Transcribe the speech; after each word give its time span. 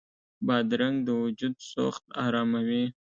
بادرنګ 0.45 0.97
د 1.07 1.09
وجود 1.23 1.55
سوخت 1.71 2.03
اراموي. 2.25 2.85